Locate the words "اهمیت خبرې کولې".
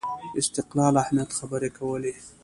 1.03-2.13